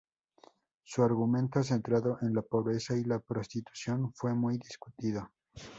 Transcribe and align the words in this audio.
Su 0.83 1.03
argumento, 1.03 1.61
centrado 1.61 2.17
en 2.23 2.33
la 2.33 2.41
pobreza 2.41 2.97
y 2.97 3.03
la 3.03 3.19
prostitución, 3.19 4.11
fue 4.15 4.33
muy 4.33 4.57
discutido. 4.57 5.29